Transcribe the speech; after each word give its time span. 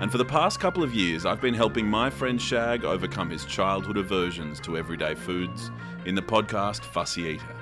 and 0.00 0.10
for 0.10 0.16
the 0.16 0.24
past 0.24 0.58
couple 0.58 0.82
of 0.82 0.94
years, 0.94 1.26
I've 1.26 1.42
been 1.42 1.52
helping 1.52 1.86
my 1.86 2.08
friend 2.08 2.40
Shag 2.40 2.86
overcome 2.86 3.28
his 3.28 3.44
childhood 3.44 3.98
aversions 3.98 4.58
to 4.60 4.78
everyday 4.78 5.14
foods 5.14 5.70
in 6.06 6.14
the 6.14 6.22
podcast 6.22 6.84
Fussy 6.84 7.24
Eater. 7.24 7.54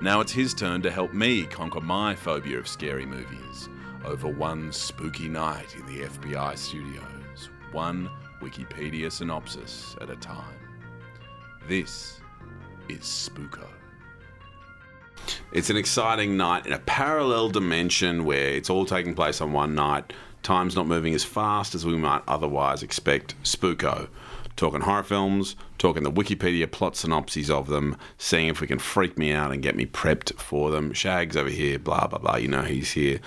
Now 0.00 0.20
it's 0.20 0.32
his 0.32 0.54
turn 0.54 0.82
to 0.82 0.90
help 0.90 1.12
me 1.12 1.44
conquer 1.44 1.80
my 1.80 2.16
phobia 2.16 2.58
of 2.58 2.66
scary 2.66 3.06
movies 3.06 3.68
over 4.04 4.26
one 4.26 4.72
spooky 4.72 5.28
night 5.28 5.76
in 5.76 5.86
the 5.86 6.08
FBI 6.08 6.58
studios, 6.58 7.50
one 7.70 8.10
Wikipedia 8.40 9.12
synopsis 9.12 9.94
at 10.00 10.10
a 10.10 10.16
time. 10.16 10.58
This 11.68 12.20
is 12.88 13.02
Spooko. 13.02 13.68
It's 15.52 15.70
an 15.70 15.76
exciting 15.76 16.36
night 16.36 16.66
in 16.66 16.72
a 16.72 16.80
parallel 16.80 17.50
dimension 17.50 18.24
where 18.24 18.48
it's 18.48 18.68
all 18.68 18.84
taking 18.84 19.14
place 19.14 19.40
on 19.40 19.52
one 19.52 19.76
night. 19.76 20.12
Time's 20.42 20.74
not 20.74 20.86
moving 20.86 21.14
as 21.14 21.24
fast 21.24 21.74
as 21.74 21.86
we 21.86 21.96
might 21.96 22.22
otherwise 22.26 22.82
expect. 22.82 23.40
Spooko. 23.42 24.08
Talking 24.56 24.82
horror 24.82 25.02
films, 25.02 25.56
talking 25.78 26.02
the 26.02 26.12
Wikipedia 26.12 26.70
plot 26.70 26.94
synopses 26.94 27.50
of 27.50 27.68
them, 27.68 27.96
seeing 28.18 28.48
if 28.48 28.60
we 28.60 28.66
can 28.66 28.78
freak 28.78 29.16
me 29.16 29.32
out 29.32 29.50
and 29.50 29.62
get 29.62 29.76
me 29.76 29.86
prepped 29.86 30.38
for 30.38 30.70
them. 30.70 30.92
Shag's 30.92 31.36
over 31.36 31.48
here, 31.48 31.78
blah, 31.78 32.06
blah, 32.06 32.18
blah. 32.18 32.36
You 32.36 32.48
know 32.48 32.62
he's 32.62 32.92
here. 32.92 33.20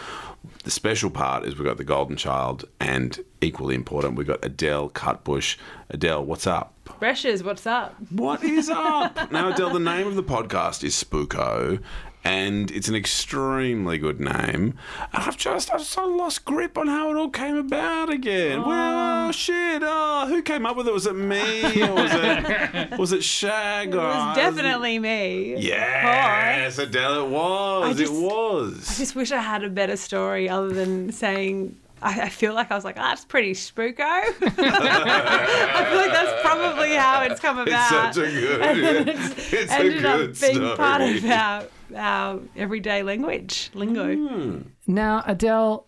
The 0.64 0.72
special 0.72 1.09
part 1.09 1.45
is 1.45 1.56
we've 1.56 1.67
got 1.67 1.78
the 1.78 1.84
Golden 1.84 2.16
Child, 2.16 2.66
and 2.80 3.20
equally 3.42 3.75
important, 3.75 4.16
we've 4.16 4.28
got 4.28 4.44
Adele 4.45 4.90
Cutbush. 4.92 5.58
Adele, 5.90 6.23
what's 6.23 6.45
up? 6.45 6.73
Brushes, 7.00 7.44
what's 7.44 7.66
up? 7.66 7.95
What 8.12 8.44
is 8.44 8.70
up? 8.70 9.31
now, 9.31 9.52
Adele, 9.52 9.72
the 9.72 9.80
name 9.80 10.08
of 10.08 10.16
the 10.16 10.23
podcast 10.23 10.84
is 10.84 10.94
Spooko, 10.94 11.81
and 12.26 12.72
it's 12.72 12.88
an 12.88 12.95
extremely 12.95 14.00
good 14.00 14.20
name. 14.20 14.73
And 15.14 15.23
I've 15.23 15.38
just, 15.38 15.72
I've 15.72 15.84
sort 15.84 16.09
of 16.09 16.16
lost 16.16 16.44
grip 16.44 16.76
on 16.76 16.88
how 16.88 17.12
it 17.12 17.16
all 17.16 17.30
came 17.30 17.56
about 17.56 18.09
again. 18.09 18.64
Well, 18.66 19.28
oh, 19.30 19.31
shit. 19.31 19.84
Oh, 19.86 20.26
who 20.28 20.42
came 20.42 20.66
up 20.66 20.76
with 20.76 20.88
it? 20.88 20.94
Was 20.94 21.06
it 21.06 21.14
me? 21.16 21.84
Or 21.84 21.94
was 21.94 22.12
it, 22.14 22.92
was 23.00 23.12
it 23.14 23.23
Shag? 23.23 23.94
It 23.94 23.98
was 23.98 24.36
definitely 24.36 24.98
me. 24.98 25.56
Yeah. 25.58 26.58
Yes, 26.58 26.80
Adele, 26.80 27.26
it 27.26 27.30
was. 27.30 27.98
just- 27.98 28.12
it 28.12 28.16
was. 28.20 28.90
I 28.92 28.94
just 28.96 29.16
wish 29.16 29.31
I 29.31 29.42
had 29.42 29.64
a 29.64 29.70
better 29.70 29.96
story 29.96 30.50
other 30.50 30.70
than 30.70 31.12
saying. 31.12 31.78
I, 32.06 32.22
I 32.22 32.30
feel 32.30 32.53
like 32.53 32.72
I 32.72 32.75
was 32.75 32.86
like, 32.86 32.98
oh, 33.00 33.02
that's 33.02 33.25
pretty 33.25 33.53
spooko. 33.53 34.00
I 34.00 34.30
feel 34.30 35.98
like 35.98 36.12
that's 36.12 36.42
probably 36.44 36.94
how 36.94 37.23
it's 37.23 37.39
come 37.39 37.58
about. 37.58 38.09
It's 38.09 38.17
such 38.17 38.28
a 38.28 38.31
good, 38.31 38.62
and 38.67 38.84
then 38.84 39.09
it's 39.09 39.53
it's 39.53 39.72
a 39.72 39.75
ended 39.75 40.02
good 40.03 40.30
up 40.30 40.39
being 40.39 40.75
part 40.78 41.02
of 41.02 41.25
our, 41.25 41.64
our 41.95 42.39
everyday 42.56 43.02
language, 43.02 43.72
lingo. 43.73 44.16
Hmm. 44.16 44.62
Now, 44.86 45.23
Adele, 45.25 45.88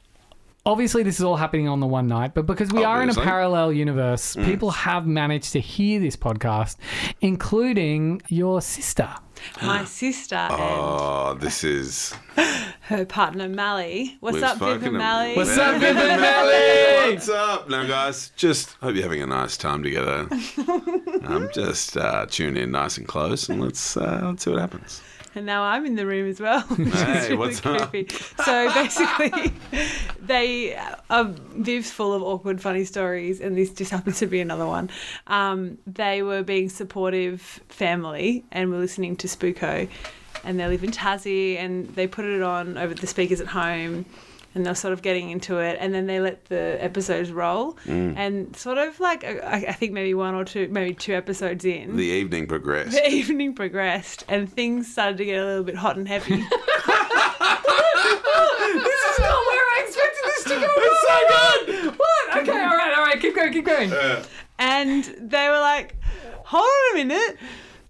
obviously 0.65 1.03
this 1.03 1.19
is 1.19 1.23
all 1.23 1.37
happening 1.37 1.67
on 1.67 1.79
the 1.79 1.87
one 1.87 2.07
night, 2.07 2.33
but 2.33 2.47
because 2.47 2.71
we 2.71 2.83
are 2.83 3.03
in 3.03 3.09
a 3.09 3.11
Obviously. 3.11 3.23
parallel 3.23 3.73
universe, 3.73 4.33
hmm. 4.33 4.43
people 4.43 4.71
have 4.71 5.05
managed 5.05 5.53
to 5.53 5.59
hear 5.59 5.99
this 5.99 6.15
podcast, 6.15 6.77
including 7.21 8.23
your 8.27 8.59
sister. 8.61 9.09
My 9.61 9.85
sister 9.85 10.35
ah, 10.35 11.29
and 11.29 11.37
Oh, 11.37 11.37
this 11.39 11.63
is. 11.63 12.15
her 12.87 13.05
partner 13.05 13.49
Mally. 13.49 14.17
What's 14.21 14.35
We've 14.35 14.43
up, 14.43 14.57
Viv 14.59 14.77
and 14.83 14.87
of- 14.87 14.93
Mally? 14.93 15.35
What's 15.35 15.57
up, 15.57 15.79
Viv 15.81 15.97
and 15.97 16.21
Mally? 16.21 17.13
What's 17.13 17.27
up? 17.29 17.69
Now, 17.69 17.85
guys, 17.85 18.31
just 18.37 18.73
hope 18.81 18.95
you're 18.95 19.03
having 19.03 19.21
a 19.21 19.25
nice 19.27 19.57
time 19.57 19.83
together. 19.83 20.27
um, 21.25 21.49
just 21.53 21.97
uh, 21.97 22.25
tune 22.27 22.55
in 22.55 22.71
nice 22.71 22.97
and 22.97 23.05
close, 23.07 23.49
and 23.49 23.61
let's 23.61 23.97
uh, 23.97 24.21
let's 24.23 24.43
see 24.43 24.51
what 24.51 24.59
happens. 24.59 25.01
And 25.35 25.45
now 25.45 25.61
I'm 25.63 25.85
in 25.85 25.95
the 25.95 26.05
room 26.07 26.27
as 26.29 26.39
well, 26.39 26.61
which 26.77 26.87
Hey, 26.93 27.17
is 27.17 27.23
really 27.29 27.35
what's 27.35 27.63
up? 27.65 27.93
So 28.45 28.73
basically, 28.73 29.53
they 30.21 30.75
uh, 31.09 31.25
Viv's 31.57 31.91
full 31.91 32.13
of 32.13 32.23
awkward, 32.23 32.61
funny 32.61 32.85
stories, 32.85 33.41
and 33.41 33.55
this 33.57 33.71
just 33.71 33.91
happens 33.91 34.17
to 34.19 34.27
be 34.27 34.39
another 34.39 34.65
one. 34.65 34.89
Um, 35.27 35.77
they 35.85 36.23
were 36.23 36.41
being 36.41 36.69
supportive 36.69 37.41
family, 37.67 38.45
and 38.51 38.71
were 38.71 38.77
listening 38.79 39.17
to 39.17 39.27
Spooko, 39.27 39.89
and 40.47 40.59
they 40.59 40.67
live 40.67 40.83
in 40.83 40.91
Tassie, 40.91 41.57
and 41.57 41.87
they 41.95 42.07
put 42.07 42.25
it 42.25 42.41
on 42.41 42.77
over 42.77 42.93
the 42.95 43.05
speakers 43.07 43.39
at 43.41 43.47
home. 43.47 44.05
And 44.55 44.65
they're 44.65 44.73
sort 44.75 44.93
of 44.93 45.03
getting 45.03 45.29
into 45.29 45.59
it, 45.59 45.77
and 45.79 45.93
then 45.93 46.07
they 46.07 46.19
let 46.19 46.45
the 46.45 46.77
episodes 46.83 47.31
roll, 47.31 47.73
Mm. 47.85 48.15
and 48.17 48.55
sort 48.55 48.79
of 48.79 48.99
like 48.99 49.23
uh, 49.23 49.35
I 49.45 49.57
I 49.67 49.73
think 49.73 49.91
maybe 49.93 50.15
one 50.15 50.33
or 50.33 50.43
two, 50.45 50.67
maybe 50.69 50.95
two 50.95 51.13
episodes 51.13 51.63
in, 51.63 51.95
The 51.95 52.05
evening 52.05 52.47
progressed. 52.47 52.93
the 52.93 53.07
evening 53.19 53.53
progressed 53.53 54.23
and 54.27 54.51
things 54.51 54.91
started 54.91 55.17
to 55.19 55.25
get 55.25 55.37
a 55.39 55.45
little 55.45 55.63
bit 55.63 55.75
hot 55.75 55.95
and 55.97 56.07
heavy. 56.07 56.43
This 58.07 59.01
is 59.11 59.19
not 59.19 59.39
where 59.49 59.65
I 59.75 59.83
expected 59.85 60.23
this 60.25 60.43
to 60.45 60.55
go. 60.59 60.67
It's 60.77 61.01
so 61.07 61.17
good. 61.91 61.97
What? 61.97 62.37
Okay, 62.41 62.51
all 62.51 62.77
right, 62.77 62.93
all 62.97 63.03
right. 63.03 63.19
Keep 63.19 63.35
going, 63.35 63.53
keep 63.53 63.65
going. 63.65 63.91
and 64.59 65.03
they 65.19 65.49
were 65.49 65.59
like, 65.59 65.95
hold 66.43 66.63
on 66.63 66.99
a 67.01 67.05
minute. 67.05 67.37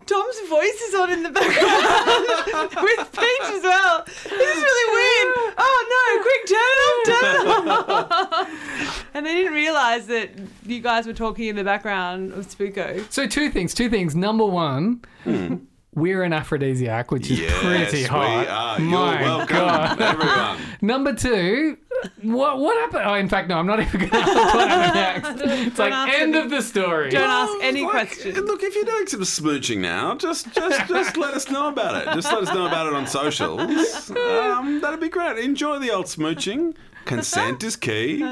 Tom's 0.07 0.39
voice 0.49 0.81
is 0.81 0.95
on 0.95 1.11
in 1.11 1.23
the 1.23 1.29
background 1.29 2.71
with 2.83 3.11
Peach 3.11 3.49
as 3.55 3.63
well. 3.63 4.03
This 4.05 4.25
is 4.25 4.63
really 4.63 4.93
weird. 4.95 5.53
Oh 5.57 5.85
no, 5.93 6.23
quick, 6.23 6.45
turn 6.47 6.57
it 6.73 6.81
off, 6.87 7.21
turn 7.21 7.47
it 7.47 8.47
off. 8.47 9.05
and 9.13 9.25
they 9.25 9.33
didn't 9.35 9.53
realize 9.53 10.07
that 10.07 10.29
you 10.65 10.79
guys 10.79 11.05
were 11.07 11.13
talking 11.13 11.47
in 11.47 11.55
the 11.55 11.63
background 11.63 12.31
of 12.33 12.47
Spooko. 12.47 13.11
So 13.11 13.27
two 13.27 13.49
things, 13.51 13.73
two 13.73 13.89
things. 13.89 14.15
Number 14.15 14.45
one, 14.45 15.01
hmm. 15.23 15.55
we're 15.93 16.23
an 16.23 16.31
aphrodisiac, 16.33 17.11
which 17.11 17.29
is 17.29 17.39
Yes, 17.41 17.89
pretty 17.89 18.03
hot. 18.03 18.39
we 18.39 18.47
are. 18.47 18.79
My 18.79 19.19
You're 19.19 19.21
welcome, 19.29 19.57
God. 19.57 20.01
everyone. 20.01 20.57
Number 20.81 21.13
two, 21.13 21.77
what 22.21 22.59
what 22.59 22.77
happened? 22.77 23.03
Oh, 23.05 23.13
in 23.15 23.27
fact, 23.29 23.47
no, 23.49 23.57
I'm 23.57 23.65
not 23.67 23.79
even 23.79 23.99
going 24.01 24.11
to 24.11 24.17
ask 24.17 24.53
what 24.55 24.69
happened 24.69 25.39
next. 25.39 25.51
It's 25.67 25.79
like 25.79 25.91
ask 25.93 26.13
end 26.13 26.35
any- 26.35 26.43
of 26.45 26.49
the 26.51 26.61
story. 26.61 27.09
Don't 27.09 27.29
ask 27.29 27.53
any 27.63 27.81
Like, 27.83 27.91
questions. 27.91 28.37
Look, 28.37 28.63
if 28.63 28.75
you're 28.75 28.85
doing 28.85 29.07
some 29.07 29.21
smooching 29.21 29.77
now, 29.79 30.15
just 30.15 30.51
just 30.53 30.87
just 30.87 31.17
let 31.17 31.33
us 31.33 31.49
know 31.49 31.67
about 31.69 31.95
it. 32.01 32.13
Just 32.13 32.31
let 32.31 32.43
us 32.43 32.53
know 32.53 32.65
about 32.67 32.87
it 32.87 32.93
on 32.93 33.07
socials. 33.07 34.09
Um, 34.11 34.79
that'd 34.81 34.99
be 34.99 35.09
great. 35.09 35.37
Enjoy 35.39 35.79
the 35.79 35.91
old 35.91 36.05
smooching. 36.05 36.75
Consent 37.05 37.63
is 37.63 37.75
key. 37.75 38.23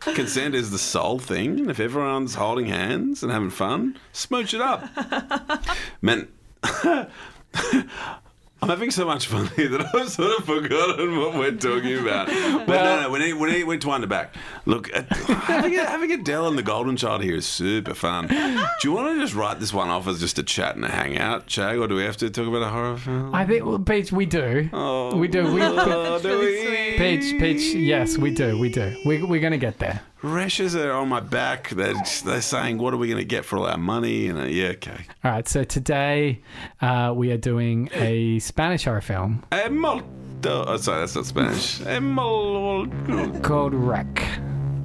Consent 0.00 0.54
is 0.54 0.70
the 0.70 0.78
sole 0.78 1.18
thing. 1.20 1.60
And 1.60 1.70
if 1.70 1.78
everyone's 1.78 2.34
holding 2.34 2.66
hands 2.66 3.22
and 3.22 3.30
having 3.30 3.50
fun, 3.50 3.98
smooch 4.12 4.52
it 4.54 4.60
up. 4.60 4.82
Man, 6.00 6.28
I'm 8.62 8.68
having 8.68 8.92
so 8.92 9.04
much 9.04 9.26
fun 9.26 9.48
here 9.56 9.68
that 9.70 9.92
I've 9.92 10.08
sort 10.08 10.38
of 10.38 10.44
forgotten 10.44 11.18
what 11.18 11.34
we're 11.34 11.50
talking 11.50 11.98
about. 11.98 12.28
But 12.28 12.84
no, 12.84 13.02
no, 13.02 13.10
we 13.10 13.18
need, 13.18 13.32
we 13.34 13.50
need, 13.50 13.64
we 13.64 13.74
need 13.74 13.80
to 13.80 13.88
wind 13.88 14.04
it 14.04 14.06
back. 14.06 14.36
Look, 14.66 14.88
uh, 14.96 15.02
having, 15.12 15.76
a, 15.76 15.84
having 15.84 16.12
Adele 16.12 16.46
and 16.46 16.56
the 16.56 16.62
Golden 16.62 16.96
Child 16.96 17.24
here 17.24 17.34
is 17.34 17.44
super 17.44 17.92
fun. 17.92 18.28
Do 18.28 18.68
you 18.84 18.92
want 18.92 19.16
to 19.16 19.20
just 19.20 19.34
write 19.34 19.58
this 19.58 19.72
one 19.74 19.88
off 19.88 20.06
as 20.06 20.20
just 20.20 20.38
a 20.38 20.44
chat 20.44 20.76
and 20.76 20.84
a 20.84 20.88
hangout, 20.88 21.50
Shag, 21.50 21.78
or 21.78 21.88
do 21.88 21.96
we 21.96 22.04
have 22.04 22.16
to 22.18 22.30
talk 22.30 22.46
about 22.46 22.62
a 22.62 22.68
horror 22.68 22.96
film? 22.98 23.34
I 23.34 23.44
think, 23.44 23.64
well, 23.64 23.80
Peach, 23.80 24.12
we 24.12 24.26
do. 24.26 24.70
Oh, 24.72 25.16
we 25.16 25.26
do. 25.26 25.52
We, 25.52 25.60
oh, 25.60 26.20
do 26.22 26.38
we? 26.38 26.94
Peach, 26.96 27.40
Peach, 27.40 27.74
yes, 27.74 28.16
we 28.16 28.32
do. 28.32 28.60
We 28.60 28.70
do. 28.70 28.96
We, 29.04 29.24
we're 29.24 29.40
going 29.40 29.52
to 29.52 29.58
get 29.58 29.80
there. 29.80 30.02
Reschs 30.22 30.76
are 30.76 30.92
on 30.92 31.08
my 31.08 31.18
back. 31.18 31.70
They're, 31.70 31.94
they're 32.24 32.40
saying, 32.40 32.78
what 32.78 32.94
are 32.94 32.96
we 32.96 33.08
going 33.08 33.18
to 33.18 33.24
get 33.24 33.44
for 33.44 33.58
all 33.58 33.66
our 33.66 33.76
money? 33.76 34.28
And 34.28 34.38
uh, 34.38 34.44
yeah, 34.44 34.68
okay. 34.68 35.04
All 35.24 35.32
right, 35.32 35.48
so 35.48 35.64
today 35.64 36.40
uh, 36.80 37.12
we 37.14 37.32
are 37.32 37.36
doing 37.36 37.90
a 37.92 38.38
Spanish 38.38 38.84
horror 38.84 39.00
film 39.00 39.44
Emolto. 39.50 40.04
Oh, 40.44 40.76
sorry, 40.76 41.00
that's 41.00 41.16
not 41.16 41.26
Spanish. 41.26 41.80
Emolto. 41.80 43.42
called 43.42 43.74
[Rec]. 43.74 44.06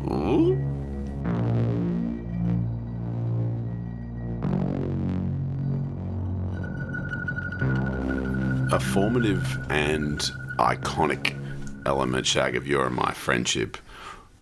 Ooh. 0.10 0.54
A 8.74 8.80
formative 8.80 9.46
and 9.70 10.20
iconic 10.58 11.36
element, 11.86 12.26
Shag, 12.26 12.56
of 12.56 12.66
your 12.68 12.88
and 12.88 12.96
my 12.96 13.12
friendship 13.12 13.78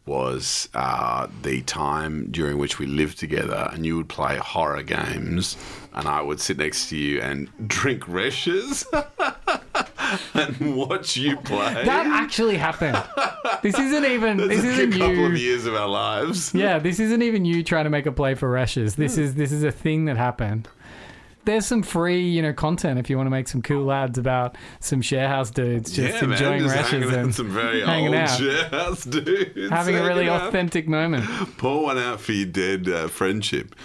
was 0.06 0.69
uh, 0.74 1.28
the 1.42 1.62
time 1.63 2.30
during 2.31 2.57
which 2.57 2.78
we 2.78 2.86
lived 2.86 3.18
together 3.18 3.69
and 3.74 3.86
you 3.86 3.98
would 3.98 4.10
play 4.10 4.38
horror 4.38 4.84
games 4.84 5.57
and 5.94 6.07
I 6.07 6.22
would 6.22 6.40
sit 6.40 6.57
next 6.57 6.90
to 6.90 6.98
you 6.98 7.22
and 7.22 7.50
drink 7.68 8.04
Reschs 8.04 8.86
and 10.34 10.75
watch 10.75 11.18
you 11.18 11.38
play. 11.38 11.86
That 11.86 12.06
actually 12.06 12.57
happened. 12.57 13.02
This 13.63 13.80
isn't 13.80 14.06
even. 14.06 14.38
This 14.38 14.63
a 14.63 14.68
isn't 14.68 14.90
good 14.92 15.00
couple 15.00 15.25
of 15.25 15.38
years 15.38 15.66
of 15.66 15.74
our 15.74 15.88
lives. 15.88 16.54
Yeah, 16.54 16.80
this 16.80 17.00
isn't 17.00 17.22
even 17.22 17.46
you 17.46 17.63
trying 17.63 17.86
to 17.86 17.90
make 17.90 18.06
a 18.06 18.12
play 18.12 18.36
for 18.36 18.52
Reschs. 18.52 18.96
This 18.96 19.18
is 19.18 19.36
this 19.36 19.52
is 19.52 19.63
a 19.63 19.72
thing 19.72 20.06
that 20.06 20.18
happened. 20.18 20.68
There's 21.45 21.65
some 21.65 21.83
free, 21.83 22.21
you 22.27 22.42
know, 22.42 22.53
content 22.53 23.00
if 23.00 23.09
you 23.09 23.18
want 23.18 23.27
to 23.27 23.31
make 23.31 23.47
some 23.47 23.62
cool 23.62 23.92
ads 23.92 24.18
about 24.18 24.57
some 24.80 25.01
sharehouse 25.01 25.51
dudes 25.53 25.92
just 25.92 26.21
yeah, 26.21 26.30
enjoying 26.31 26.65
man, 26.65 26.69
just 26.77 26.92
Reschs 26.92 27.13
and 27.13 27.36
some 27.36 27.50
very 27.50 27.81
hanging 27.86 28.07
old 28.07 28.15
out. 28.15 28.39
sharehouse 28.39 29.03
dudes. 29.09 29.69
having 29.69 29.95
a 29.95 30.03
really 30.03 30.27
out. 30.27 30.47
authentic 30.47 30.88
moment. 30.88 31.25
Pour 31.57 31.83
one 31.83 31.97
out 31.97 32.19
for 32.19 32.31
your 32.31 32.47
dead 32.47 32.89
uh, 32.89 33.07
friendship 33.07 33.75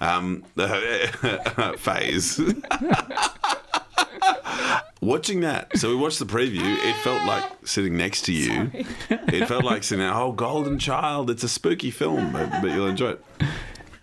um, 0.00 0.42
phase. 1.76 2.40
Watching 5.02 5.40
that, 5.40 5.78
so 5.78 5.88
we 5.88 5.96
watched 5.96 6.18
the 6.18 6.26
preview. 6.26 6.60
It 6.62 6.94
felt 6.96 7.26
like 7.26 7.44
sitting 7.64 7.96
next 7.96 8.22
to 8.26 8.32
you. 8.34 8.70
It 9.08 9.46
felt 9.48 9.64
like 9.64 9.82
sitting 9.82 10.04
there. 10.04 10.14
Oh, 10.14 10.32
Golden 10.32 10.78
Child! 10.78 11.30
It's 11.30 11.42
a 11.42 11.48
spooky 11.48 11.90
film, 11.90 12.32
but, 12.32 12.50
but 12.60 12.70
you'll 12.70 12.86
enjoy 12.86 13.12
it. 13.12 13.24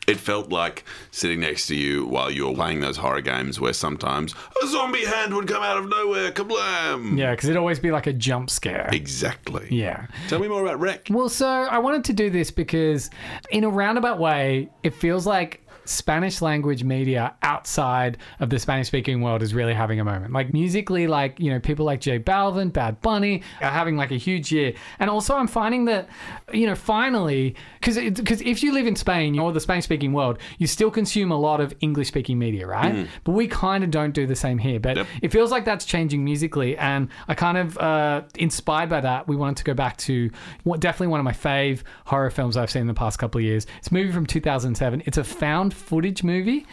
It 0.07 0.17
felt 0.17 0.49
like 0.49 0.85
sitting 1.11 1.41
next 1.41 1.67
to 1.67 1.75
you 1.75 2.05
while 2.05 2.31
you 2.31 2.47
were 2.47 2.53
playing 2.55 2.79
those 2.79 2.95
horror 2.95 3.19
games 3.19 3.59
where 3.59 3.73
sometimes 3.73 4.33
a 4.63 4.67
zombie 4.67 5.03
hand 5.03 5.35
would 5.35 5.49
come 5.49 5.61
out 5.61 5.77
of 5.77 5.89
nowhere. 5.89 6.31
Kablam! 6.31 7.17
Yeah, 7.17 7.31
because 7.31 7.49
it'd 7.49 7.57
always 7.57 7.77
be 7.77 7.91
like 7.91 8.07
a 8.07 8.13
jump 8.13 8.49
scare. 8.49 8.89
Exactly. 8.93 9.67
Yeah. 9.69 10.07
Tell 10.29 10.39
me 10.39 10.47
more 10.47 10.63
about 10.63 10.79
[Rec]. 10.79 11.07
Well, 11.09 11.27
so 11.27 11.45
I 11.47 11.79
wanted 11.79 12.05
to 12.05 12.13
do 12.13 12.29
this 12.29 12.51
because, 12.51 13.09
in 13.51 13.65
a 13.65 13.69
roundabout 13.69 14.17
way, 14.17 14.69
it 14.81 14.93
feels 14.93 15.27
like 15.27 15.66
Spanish 15.87 16.41
language 16.41 16.83
media 16.83 17.33
outside 17.43 18.17
of 18.39 18.49
the 18.49 18.59
Spanish 18.59 18.87
speaking 18.87 19.21
world 19.21 19.41
is 19.41 19.53
really 19.53 19.73
having 19.73 19.99
a 19.99 20.03
moment. 20.03 20.33
Like 20.33 20.53
musically, 20.53 21.07
like, 21.07 21.39
you 21.39 21.49
know, 21.51 21.59
people 21.59 21.85
like 21.85 22.01
J 22.01 22.19
Balvin, 22.19 22.71
Bad 22.71 23.01
Bunny 23.01 23.41
are 23.61 23.69
having 23.71 23.95
like 23.97 24.11
a 24.11 24.17
huge 24.17 24.51
year. 24.51 24.73
And 24.99 25.09
also, 25.09 25.35
I'm 25.35 25.47
finding 25.47 25.85
that, 25.85 26.07
you 26.53 26.67
know, 26.67 26.75
finally, 26.75 27.55
because 27.79 27.97
because 27.97 28.41
if 28.41 28.63
you 28.63 28.73
live 28.73 28.87
in 28.87 28.95
Spain 28.95 29.37
or 29.39 29.51
the 29.51 29.59
Spanish 29.59 29.85
speaking 29.85 30.13
world, 30.13 30.39
you 30.57 30.67
still 30.67 30.91
consume 30.91 31.31
a 31.31 31.37
lot 31.39 31.59
of 31.61 31.73
English 31.81 32.07
speaking 32.07 32.37
media, 32.39 32.67
right? 32.67 33.07
But 33.23 33.31
we 33.33 33.47
kind 33.47 33.83
of 33.83 33.91
don't 33.91 34.11
do 34.13 34.25
the 34.27 34.35
same 34.35 34.57
here. 34.57 34.79
But 34.79 34.97
Yep. 34.97 35.07
it 35.21 35.31
feels 35.31 35.51
like 35.51 35.65
that's 35.65 35.85
changing 35.85 36.23
musically. 36.23 36.77
And 36.77 37.09
I 37.27 37.33
kind 37.35 37.57
of, 37.57 37.77
uh, 37.77 38.21
inspired 38.35 38.89
by 38.89 39.01
that, 39.01 39.27
we 39.27 39.35
wanted 39.35 39.57
to 39.57 39.63
go 39.63 39.73
back 39.73 39.97
to 39.97 40.29
what 40.63 40.79
definitely 40.79 41.07
one 41.07 41.19
of 41.19 41.23
my 41.23 41.31
fave 41.33 41.83
horror 42.05 42.29
films 42.29 42.57
I've 42.57 42.71
seen 42.71 42.81
in 42.81 42.87
the 42.87 42.93
past 42.93 43.19
couple 43.19 43.39
of 43.39 43.45
years. 43.45 43.65
It's 43.79 43.89
a 43.89 43.93
movie 43.93 44.11
from 44.11 44.25
2007. 44.25 45.03
It's 45.05 45.17
a 45.17 45.23
found 45.23 45.73
footage 45.77 46.23
movie. 46.23 46.65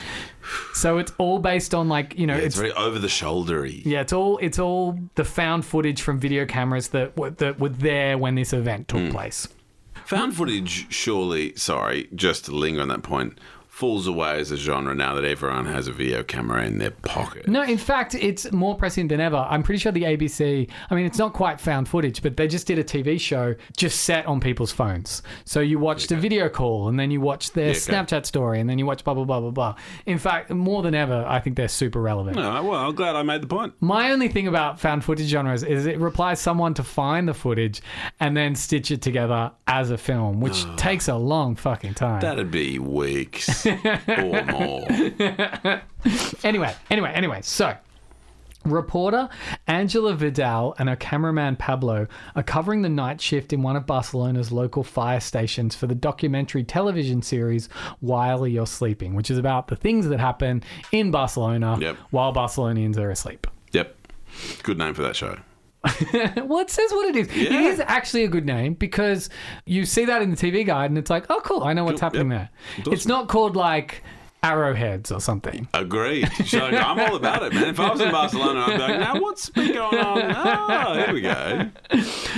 So 0.75 0.99
it's 0.99 1.13
all 1.19 1.39
based 1.39 1.75
on 1.75 1.89
like, 1.89 2.19
you 2.19 2.27
know, 2.27 2.35
It's 2.35 2.47
it's 2.47 2.57
very 2.57 2.73
over 2.73 2.99
the 2.99 3.09
shouldery. 3.09 3.85
yeah, 3.85 4.01
it's 4.01 4.13
all 4.13 4.39
it's 4.39 4.59
all 4.59 4.99
the 5.15 5.25
found 5.25 5.65
footage 5.65 6.03
from 6.03 6.19
video 6.19 6.45
cameras 6.47 6.89
that 6.89 7.17
were, 7.17 7.31
that 7.31 7.59
were 7.59 7.71
there 7.71 8.19
when 8.19 8.35
this 8.35 8.53
event 8.53 8.89
took 8.89 9.01
hmm. 9.01 9.11
place. 9.11 9.49
Found 10.07 10.37
footage, 10.37 10.93
surely, 10.93 11.57
sorry, 11.57 12.09
just 12.15 12.45
to 12.45 12.53
linger 12.53 12.83
on 12.83 12.89
that 12.89 13.03
point, 13.03 13.39
falls 13.75 14.07
away 14.07 14.39
as 14.39 14.53
a 14.53 14.57
genre 14.57 14.95
now 14.95 15.17
that 15.17 15.25
everyone 15.25 15.67
has 15.67 15.89
a 15.89 15.93
video 15.93 16.23
camera 16.23 16.65
in 16.65 16.79
their 16.79 16.93
pocket. 16.93 17.49
No, 17.49 17.61
in 17.61 17.77
fact, 17.77 18.15
it's 18.15 18.53
more 18.53 18.77
pressing 18.77 19.09
than 19.09 19.19
ever. 19.19 19.37
I'm 19.37 19.65
pretty 19.65 19.81
sure 19.81 19.91
the 19.91 20.05
ABC, 20.05 20.71
I 20.91 20.95
mean, 20.95 21.05
it's 21.05 21.19
not 21.19 21.33
quite 21.33 21.61
found 21.61 21.89
footage, 21.89 22.23
but 22.23 22.37
they 22.37 22.47
just 22.47 22.69
did 22.69 22.79
a 22.79 22.85
TV 22.85 23.19
show 23.19 23.57
just 23.77 24.05
set 24.05 24.27
on 24.27 24.39
people's 24.39 24.71
phones. 24.71 25.23
So 25.45 25.59
you 25.59 25.81
watched 25.81 26.13
a 26.13 26.17
video 26.17 26.49
call 26.49 26.87
and 26.87 27.01
then 27.01 27.11
you 27.11 27.21
watched 27.21 27.55
their 27.55 27.71
okay. 27.71 27.81
Snapchat 27.81 28.27
story 28.27 28.61
and 28.61 28.71
then 28.71 28.79
you 28.79 28.87
watch 28.87 29.03
blah, 29.03 29.13
blah, 29.13 29.25
blah, 29.25 29.41
blah, 29.41 29.51
blah. 29.51 29.75
In 30.07 30.19
fact, 30.19 30.51
more 30.51 30.81
than 30.83 30.95
ever, 30.95 31.25
I 31.27 31.41
think 31.41 31.57
they're 31.57 31.67
super 31.67 32.01
relevant. 32.01 32.37
No, 32.37 32.63
well, 32.63 32.79
I'm 32.79 32.95
glad 32.95 33.17
I 33.17 33.25
made 33.25 33.43
the 33.43 33.49
point. 33.49 33.75
My 33.81 34.13
only 34.13 34.29
thing 34.29 34.47
about 34.47 34.79
found 34.79 35.05
footage 35.05 35.27
genres 35.27 35.65
is 35.65 35.87
it 35.87 35.99
requires 35.99 36.39
someone 36.39 36.75
to 36.75 36.85
find 36.85 37.27
the 37.27 37.35
footage 37.35 37.83
and 38.21 38.37
then 38.37 38.55
stitch 38.55 38.93
it 38.93 39.03
together 39.03 39.51
as 39.67 39.91
a 39.91 39.99
film, 39.99 40.41
which 40.41 40.65
takes 40.77 41.09
a 41.09 41.17
long 41.17 41.57
fucking 41.57 41.95
time. 41.95 42.21
That'd 42.21 42.53
be 42.53 42.79
weeks 42.79 43.64
or 43.67 44.45
more. 44.45 45.81
Anyway, 46.45 46.75
anyway, 46.91 47.11
anyway. 47.15 47.41
So, 47.43 47.75
reporter 48.67 49.29
Angela 49.67 50.15
Vidal 50.15 50.75
and 50.79 50.89
her 50.91 50.97
cameraman 50.97 51.57
Pablo 51.57 52.07
are 52.37 52.43
covering 52.43 52.83
the 52.83 52.89
night 52.91 53.21
shift 53.23 53.53
in 53.55 53.63
one 53.63 53.75
of 53.77 53.87
Barcelona's 53.87 54.53
local 54.53 54.85
fire 54.85 55.21
stations 55.21 55.75
for 55.75 55.87
the 55.87 55.95
documentary 55.95 56.63
television 56.65 57.23
series 57.23 57.69
While 58.01 58.47
You're 58.47 58.67
Sleeping, 58.67 59.15
which 59.15 59.31
is 59.31 59.39
about 59.39 59.69
the 59.69 59.77
things 59.77 60.09
that 60.09 60.21
happen 60.21 60.63
in 60.93 61.11
Barcelona 61.11 61.79
Yep. 61.81 61.97
while 62.11 62.33
Barcelonians 62.33 62.99
are 62.99 63.11
asleep. 63.11 63.47
Yep. 63.73 63.97
Good 64.63 64.77
name 64.79 64.93
for 64.95 65.03
that 65.03 65.17
show. 65.17 65.39
Well, 66.45 66.59
it 66.61 66.71
says 66.71 66.91
what 66.93 67.09
it 67.09 67.17
is. 67.17 67.29
It 67.29 67.53
Yeah. 67.53 67.61
is 67.69 67.81
actually 67.81 68.25
a 68.25 68.29
good 68.29 68.47
name 68.47 68.75
because 68.75 69.29
you 69.67 69.85
see 69.85 70.05
that 70.07 70.23
in 70.23 70.31
the 70.31 70.37
TV 70.37 70.65
guide 70.67 70.91
and 70.91 70.99
it's 70.99 71.11
like, 71.11 71.27
oh, 71.31 71.41
cool, 71.45 71.63
I 71.65 71.73
know 71.73 71.85
what's 71.85 72.01
Cool, 72.01 72.07
happening 72.07 72.31
yep. 72.31 72.51
there. 72.77 72.81
Awesome. 72.83 72.93
It's 72.93 73.07
not 73.07 73.29
called 73.29 73.57
like 73.57 74.03
Arrowheads 74.45 75.11
or 75.11 75.21
something. 75.21 75.67
Agreed. 75.75 76.29
So 76.45 76.61
I'm 76.61 77.01
all 77.01 77.17
about 77.17 77.43
it, 77.43 77.55
man. 77.55 77.69
If 77.69 77.81
I 77.81 77.91
was 77.91 78.01
in 78.01 78.11
Barcelona, 78.13 78.61
I'd 78.61 78.73
be 78.77 78.79
like, 78.79 79.01
now 79.01 79.21
what's 79.21 79.49
been 79.49 79.73
going 79.73 79.99
on? 79.99 80.23
Oh, 80.37 80.95
here 80.95 81.13
we 81.15 81.21
go. 81.23 81.71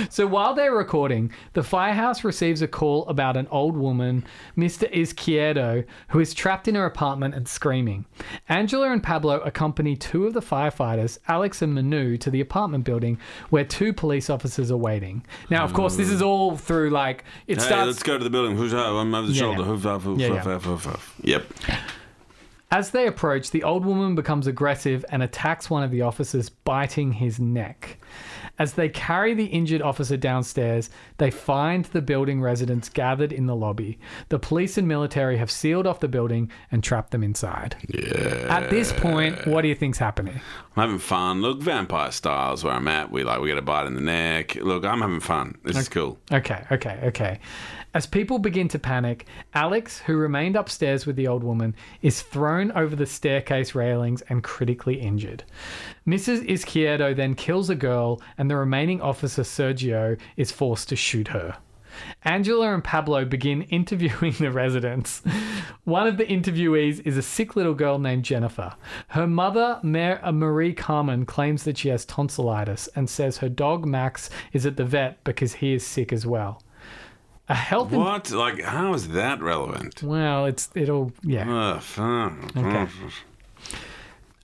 So 0.09 0.25
while 0.25 0.53
they're 0.53 0.73
recording, 0.73 1.31
the 1.53 1.63
firehouse 1.63 2.23
receives 2.23 2.61
a 2.61 2.67
call 2.67 3.05
about 3.07 3.35
an 3.35 3.47
old 3.51 3.75
woman, 3.75 4.23
Mr. 4.57 4.89
Izquierdo, 4.93 5.85
who 6.09 6.19
is 6.19 6.33
trapped 6.33 6.67
in 6.67 6.75
her 6.75 6.85
apartment 6.85 7.35
and 7.35 7.47
screaming. 7.47 8.05
Angela 8.47 8.91
and 8.91 9.03
Pablo 9.03 9.39
accompany 9.41 9.95
two 9.97 10.25
of 10.25 10.33
the 10.33 10.41
firefighters, 10.41 11.19
Alex 11.27 11.61
and 11.61 11.75
Manu, 11.75 12.17
to 12.17 12.31
the 12.31 12.39
apartment 12.41 12.85
building 12.85 13.19
where 13.49 13.65
two 13.65 13.91
police 13.91 14.29
officers 14.29 14.71
are 14.71 14.77
waiting. 14.77 15.25
Now, 15.49 15.63
of 15.65 15.73
course, 15.73 15.97
this 15.97 16.09
is 16.09 16.21
all 16.21 16.55
through 16.55 16.91
like 16.91 17.25
it 17.47 17.57
Hey, 17.57 17.63
starts 17.67 17.87
let's 17.87 18.03
go 18.03 18.17
to 18.17 18.23
the 18.23 18.29
building. 18.29 18.55
Who's 18.55 18.73
up? 18.73 18.87
I'm 18.93 19.13
over 19.13 19.27
the 19.27 19.33
Yeah, 19.33 19.39
shoulder. 19.41 19.59
yeah. 19.61 19.65
Hoof, 19.65 19.83
hoof, 19.83 20.03
hoof, 20.03 20.19
Yeah, 21.23 21.37
yeah. 21.37 21.37
Yep. 21.37 21.53
As 22.69 22.91
they 22.91 23.07
approach, 23.07 23.51
the 23.51 23.63
old 23.63 23.85
woman 23.85 24.13
becomes 24.13 24.45
aggressive 24.45 25.05
and 25.09 25.23
attacks 25.23 25.69
one 25.69 25.83
of 25.83 25.91
the 25.91 26.01
officers, 26.01 26.49
biting 26.49 27.13
his 27.13 27.39
neck. 27.39 27.97
As 28.59 28.73
they 28.73 28.89
carry 28.89 29.33
the 29.33 29.45
injured 29.45 29.81
officer 29.81 30.17
downstairs, 30.17 30.89
they 31.17 31.29
find 31.31 31.85
the 31.85 32.01
building 32.01 32.41
residents 32.41 32.89
gathered 32.89 33.31
in 33.31 33.45
the 33.45 33.55
lobby. 33.55 33.99
The 34.29 34.39
police 34.39 34.77
and 34.77 34.87
military 34.87 35.37
have 35.37 35.51
sealed 35.51 35.85
off 35.85 35.99
the 35.99 36.07
building 36.07 36.51
and 36.71 36.83
trapped 36.83 37.11
them 37.11 37.23
inside. 37.23 37.77
Yeah. 37.87 38.47
At 38.49 38.69
this 38.69 38.91
point, 38.91 39.45
what 39.45 39.61
do 39.61 39.67
you 39.67 39.75
think's 39.75 39.99
happening? 39.99 40.41
I'm 40.75 40.83
having 40.83 40.97
fun. 40.97 41.41
Look, 41.41 41.61
vampire 41.61 42.11
styles 42.11 42.63
where 42.63 42.73
I'm 42.73 42.87
at. 42.87 43.11
We 43.11 43.23
like 43.23 43.41
we 43.41 43.47
get 43.47 43.59
a 43.59 43.61
bite 43.61 43.85
in 43.85 43.93
the 43.93 44.01
neck. 44.01 44.55
Look, 44.55 44.83
I'm 44.85 45.01
having 45.01 45.19
fun. 45.19 45.57
This 45.63 45.77
is 45.77 45.87
cool. 45.87 46.17
Okay, 46.31 46.65
okay, 46.71 46.99
okay. 47.03 47.39
As 47.93 48.05
people 48.05 48.37
begin 48.37 48.67
to 48.69 48.79
panic, 48.79 49.25
Alex, 49.53 49.99
who 49.99 50.17
remained 50.17 50.55
upstairs 50.55 51.05
with 51.05 51.15
the 51.15 51.27
old 51.27 51.43
woman, 51.43 51.75
is 52.01 52.21
thrown 52.21 52.56
over 52.75 52.95
the 52.95 53.05
staircase 53.05 53.75
railings 53.75 54.21
and 54.23 54.43
critically 54.43 54.99
injured. 54.99 55.43
Mrs. 56.07 56.47
Izquierdo 56.47 57.15
then 57.15 57.35
kills 57.35 57.69
a 57.69 57.75
girl, 57.75 58.21
and 58.37 58.49
the 58.49 58.55
remaining 58.55 59.01
officer, 59.01 59.43
Sergio, 59.43 60.19
is 60.35 60.51
forced 60.51 60.89
to 60.89 60.95
shoot 60.95 61.29
her. 61.29 61.57
Angela 62.23 62.73
and 62.73 62.83
Pablo 62.83 63.25
begin 63.25 63.61
interviewing 63.69 64.33
the 64.33 64.51
residents. 64.51 65.21
One 65.83 66.07
of 66.07 66.17
the 66.17 66.25
interviewees 66.25 67.01
is 67.05 67.17
a 67.17 67.21
sick 67.21 67.55
little 67.55 67.73
girl 67.73 67.99
named 67.99 68.25
Jennifer. 68.25 68.75
Her 69.09 69.27
mother, 69.27 69.79
uh, 69.83 70.31
Mari 70.31 70.73
Carmen, 70.73 71.25
claims 71.25 71.63
that 71.63 71.77
she 71.77 71.89
has 71.89 72.05
tonsillitis 72.05 72.87
and 72.95 73.09
says 73.09 73.37
her 73.37 73.49
dog 73.49 73.85
Max 73.85 74.29
is 74.53 74.65
at 74.65 74.77
the 74.77 74.85
vet 74.85 75.23
because 75.23 75.55
he 75.55 75.73
is 75.73 75.85
sick 75.85 76.11
as 76.11 76.25
well. 76.25 76.61
A 77.49 77.55
health 77.55 77.93
in- 77.93 77.99
What? 77.99 78.29
Like, 78.31 78.61
how 78.61 78.93
is 78.93 79.09
that 79.09 79.41
relevant? 79.41 80.03
well, 80.03 80.45
it's 80.45 80.69
it'll 80.75 81.11
yeah. 81.23 81.79
Ugh. 81.97 82.41
Okay. 82.57 82.87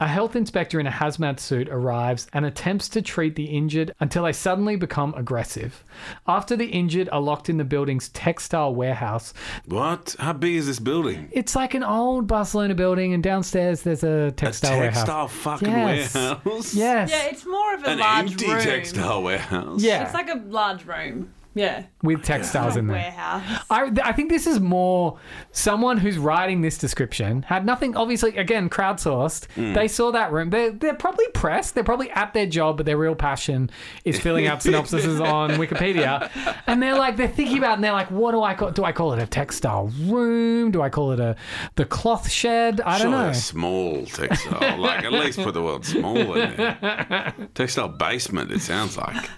A 0.01 0.07
health 0.07 0.35
inspector 0.35 0.81
in 0.81 0.87
a 0.87 0.91
hazmat 0.91 1.39
suit 1.39 1.69
arrives 1.69 2.27
and 2.33 2.45
attempts 2.45 2.89
to 2.89 3.01
treat 3.01 3.35
the 3.35 3.45
injured 3.45 3.93
until 4.01 4.23
they 4.23 4.33
suddenly 4.33 4.75
become 4.75 5.13
aggressive. 5.15 5.81
After 6.27 6.57
the 6.57 6.65
injured 6.65 7.07
are 7.13 7.21
locked 7.21 7.47
in 7.47 7.55
the 7.57 7.63
building's 7.63 8.09
textile 8.09 8.75
warehouse, 8.75 9.33
What? 9.65 10.15
How 10.19 10.33
big 10.33 10.55
is 10.55 10.65
this 10.67 10.79
building? 10.79 11.29
it's 11.31 11.55
like 11.55 11.73
an 11.73 11.83
old 11.83 12.27
Barcelona 12.27 12.75
building, 12.75 13.13
and 13.13 13.23
downstairs 13.23 13.83
there's 13.83 14.03
a 14.03 14.31
textile, 14.31 14.77
A 14.81 14.83
textile, 14.85 15.27
textile 15.27 15.27
warehouse. 15.27 15.31
fucking 15.31 15.69
Yes. 15.69 16.15
warehouse. 16.15 16.73
Yes. 16.75 17.09
Yeah, 17.11 17.23
it's 17.25 17.45
more 17.45 17.73
of 17.75 17.83
a 17.83 17.89
An 17.91 17.99
large 17.99 18.31
empty 18.31 18.47
room. 18.51 18.61
textile 18.61 19.23
warehouse. 19.23 19.81
yeah. 19.81 20.03
It's 20.03 20.13
like 20.13 20.29
a 20.29 20.41
large 20.47 20.85
room. 20.85 21.29
Yeah. 21.55 21.83
with 22.01 22.23
textiles 22.23 22.75
in 22.77 22.87
there. 22.87 22.97
warehouse. 22.97 23.65
I, 23.69 23.91
I 24.03 24.11
think 24.13 24.29
this 24.29 24.47
is 24.47 24.59
more 24.59 25.19
someone 25.51 25.97
who's 25.97 26.17
writing 26.17 26.61
this 26.61 26.77
description 26.77 27.43
had 27.43 27.65
nothing 27.65 27.95
obviously 27.95 28.35
again 28.37 28.69
crowdsourced 28.69 29.45
Hmm. 29.53 29.73
they 29.73 29.87
saw 29.87 30.11
that 30.11 30.31
room 30.31 30.49
they're, 30.49 30.71
they're 30.71 30.93
probably 30.95 31.27
pressed 31.33 31.75
they're 31.75 31.83
probably 31.83 32.09
at 32.11 32.33
their 32.33 32.45
job 32.47 32.77
but 32.77 32.85
their 32.85 32.97
real 32.97 33.15
passion 33.15 33.69
is 34.03 34.19
filling 34.19 34.47
out 34.47 34.59
synopsises 34.63 35.23
on 35.23 35.51
wikipedia 35.51 36.29
and 36.67 36.81
they're 36.81 36.97
like 36.97 37.17
they're 37.17 37.27
thinking 37.27 37.57
about 37.59 37.71
it 37.71 37.75
and 37.75 37.83
they're 37.83 37.91
like 37.93 38.09
what 38.11 38.31
do 38.31 38.41
i 38.41 38.53
call 38.53 38.71
do 38.71 38.83
i 38.83 38.91
call 38.91 39.13
it 39.13 39.21
a 39.21 39.27
textile 39.27 39.87
room 40.01 40.71
do 40.71 40.81
i 40.81 40.89
call 40.89 41.11
it 41.11 41.19
a 41.19 41.35
the 41.75 41.85
cloth 41.85 42.29
shed 42.29 42.81
i 42.81 42.97
don't 42.97 43.11
Surely 43.11 43.23
know 43.25 43.29
a 43.29 43.33
small 43.35 44.05
textile. 44.07 44.77
like, 44.79 45.03
at 45.03 45.11
least 45.11 45.39
put 45.39 45.53
the 45.53 45.61
word 45.61 45.85
small 45.85 46.33
in 46.35 46.55
there. 46.55 47.33
Textile 47.53 47.89
basement, 47.89 48.51
it 48.51 48.59
sounds 48.61 48.97
like. 48.97 49.29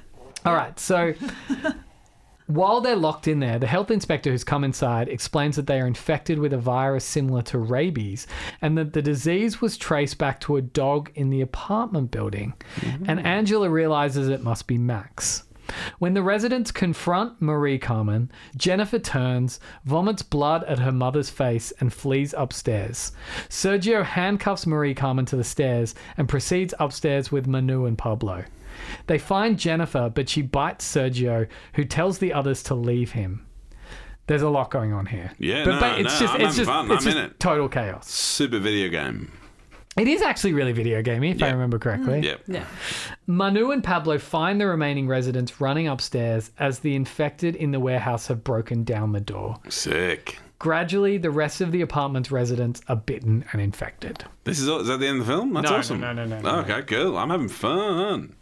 All 0.45 0.53
right, 0.53 0.77
so 0.79 1.13
While 2.47 2.81
they're 2.81 2.95
locked 2.95 3.27
in 3.27 3.39
there, 3.39 3.57
the 3.57 3.65
health 3.65 3.89
inspector 3.89 4.29
who's 4.29 4.43
come 4.43 4.63
inside 4.63 5.09
explains 5.09 5.55
that 5.55 5.65
they 5.65 5.79
are 5.81 5.87
infected 5.87 6.37
with 6.37 6.53
a 6.53 6.57
virus 6.57 7.03
similar 7.03 7.41
to 7.43 7.57
rabies 7.57 8.27
and 8.61 8.77
that 8.77 8.93
the 8.93 9.01
disease 9.01 9.61
was 9.61 9.77
traced 9.77 10.19
back 10.19 10.39
to 10.41 10.57
a 10.57 10.61
dog 10.61 11.11
in 11.15 11.31
the 11.31 11.41
apartment 11.41 12.11
building. 12.11 12.53
Mm-hmm. 12.77 13.09
And 13.09 13.25
Angela 13.25 13.69
realizes 13.69 14.29
it 14.29 14.43
must 14.43 14.67
be 14.67 14.77
Max. 14.77 15.43
When 15.97 16.13
the 16.13 16.21
residents 16.21 16.71
confront 16.71 17.41
Mari 17.41 17.79
Carmen, 17.79 18.31
Jennifer 18.55 18.99
turns, 18.99 19.59
vomits 19.83 20.21
blood 20.21 20.63
at 20.65 20.77
her 20.77 20.91
mother's 20.91 21.31
face, 21.31 21.73
and 21.79 21.91
flees 21.91 22.35
upstairs. 22.37 23.11
Sergio 23.49 24.03
handcuffs 24.03 24.67
Mari 24.67 24.93
Carmen 24.93 25.25
to 25.25 25.35
the 25.35 25.43
stairs 25.43 25.95
and 26.17 26.29
proceeds 26.29 26.75
upstairs 26.79 27.31
with 27.31 27.47
Manu 27.47 27.85
and 27.85 27.97
Pablo. 27.97 28.45
They 29.07 29.17
find 29.17 29.57
Jennifer, 29.59 30.09
but 30.13 30.29
she 30.29 30.41
bites 30.41 30.85
Sergio, 30.95 31.47
who 31.73 31.83
tells 31.85 32.19
the 32.19 32.33
others 32.33 32.63
to 32.63 32.75
leave 32.75 33.11
him. 33.11 33.45
There's 34.27 34.41
a 34.41 34.49
lot 34.49 34.71
going 34.71 34.91
on 34.91 35.05
here. 35.05 35.31
Yeah, 35.37 35.65
but, 35.65 35.71
no, 35.75 35.79
but 35.79 35.99
it's 36.01 36.13
no, 36.13 36.19
just 36.19 36.33
I'm 36.33 36.41
it's 36.41 36.55
just 36.55 36.69
fun. 36.69 36.85
it's 36.85 36.91
I'm 36.91 37.03
just 37.05 37.17
in 37.17 37.23
it. 37.25 37.39
total 37.39 37.69
chaos. 37.69 38.09
Super 38.09 38.59
video 38.59 38.89
game. 38.89 39.31
It 39.97 40.09
is 40.09 40.21
actually 40.21 40.51
really 40.51 40.73
video 40.73 41.01
gamey, 41.01 41.31
if 41.31 41.41
I 41.41 41.51
remember 41.51 41.79
correctly. 41.79 42.19
Mm, 42.19 42.23
yep. 42.25 42.41
Yeah. 42.47 42.65
Manu 43.27 43.71
and 43.71 43.81
Pablo 43.81 44.17
find 44.17 44.59
the 44.59 44.65
remaining 44.67 45.07
residents 45.07 45.61
running 45.61 45.87
upstairs 45.87 46.51
as 46.59 46.79
the 46.79 46.95
infected 46.95 47.55
in 47.55 47.71
the 47.71 47.79
warehouse 47.79 48.27
have 48.27 48.43
broken 48.43 48.83
down 48.83 49.13
the 49.13 49.21
door. 49.21 49.55
Sick. 49.69 50.37
Gradually, 50.59 51.17
the 51.17 51.31
rest 51.31 51.61
of 51.61 51.71
the 51.71 51.81
apartment's 51.81 52.29
residents 52.29 52.81
are 52.89 52.95
bitten 52.97 53.45
and 53.53 53.61
infected. 53.61 54.25
This 54.43 54.59
is 54.59 54.67
is 54.67 54.87
that 54.87 54.99
the 54.99 55.07
end 55.07 55.21
of 55.21 55.27
the 55.27 55.31
film? 55.33 55.53
That's 55.53 55.65
No, 55.65 55.71
no, 55.71 55.77
awesome. 55.77 55.99
no, 56.01 56.11
no, 56.13 56.25
no, 56.25 56.41
no, 56.41 56.49
Okay, 56.59 56.81
cool. 56.83 57.17
I'm 57.17 57.29
having 57.29 57.47
fun. 57.49 58.35